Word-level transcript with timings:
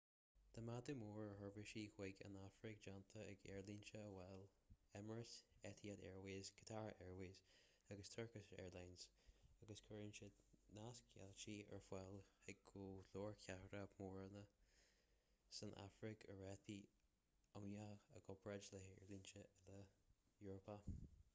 tá 0.55 0.59
méadú 0.67 0.93
mór 0.99 1.17
ar 1.25 1.33
sheirbhísí 1.39 1.81
chuig 1.95 2.21
an 2.27 2.37
afraic 2.43 2.79
déanta 2.85 3.25
ag 3.33 3.43
aerlínte 3.55 3.91
amhail 4.05 4.45
emirates 4.99 5.33
etihad 5.69 6.01
airways 6.11 6.49
qatar 6.61 6.87
airways 7.07 7.43
& 7.95 8.15
turkish 8.15 8.49
airlines 8.63 9.05
agus 9.65 9.83
cuireann 9.89 10.15
siad 10.19 10.39
nasceitiltí 10.79 11.55
ar 11.77 11.85
fáil 11.91 12.17
chuig 12.47 12.65
go 12.73 12.87
leor 13.13 13.39
cathracha 13.45 14.03
móra 14.03 14.43
san 15.59 15.77
afraic 15.85 16.27
ar 16.35 16.41
rátaí 16.47 16.79
iomaíocha 16.79 18.19
i 18.21 18.25
gcomparáid 18.29 18.73
le 18.77 18.83
haerlínte 18.87 19.47
eile 19.47 19.83
eorpacha 20.51 20.81